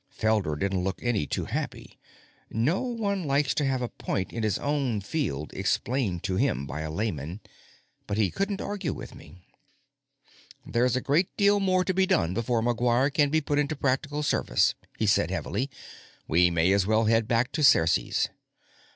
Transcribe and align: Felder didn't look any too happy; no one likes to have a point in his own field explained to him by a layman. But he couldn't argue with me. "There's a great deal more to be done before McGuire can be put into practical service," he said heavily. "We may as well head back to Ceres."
Felder 0.11 0.57
didn't 0.57 0.83
look 0.83 0.97
any 1.03 1.27
too 1.27 1.45
happy; 1.45 1.99
no 2.49 2.81
one 2.81 3.23
likes 3.23 3.53
to 3.53 3.63
have 3.65 3.83
a 3.83 3.87
point 3.87 4.33
in 4.33 4.41
his 4.41 4.57
own 4.57 4.99
field 4.99 5.53
explained 5.53 6.23
to 6.23 6.37
him 6.37 6.65
by 6.65 6.81
a 6.81 6.89
layman. 6.89 7.39
But 8.07 8.17
he 8.17 8.31
couldn't 8.31 8.61
argue 8.61 8.93
with 8.93 9.13
me. 9.13 9.43
"There's 10.65 10.95
a 10.95 11.01
great 11.01 11.29
deal 11.37 11.59
more 11.59 11.85
to 11.85 11.93
be 11.93 12.07
done 12.07 12.33
before 12.33 12.63
McGuire 12.63 13.13
can 13.13 13.29
be 13.29 13.41
put 13.41 13.59
into 13.59 13.75
practical 13.75 14.23
service," 14.23 14.73
he 14.97 15.05
said 15.05 15.29
heavily. 15.29 15.69
"We 16.27 16.49
may 16.49 16.71
as 16.71 16.87
well 16.87 17.05
head 17.05 17.27
back 17.27 17.51
to 17.51 17.63
Ceres." 17.63 18.29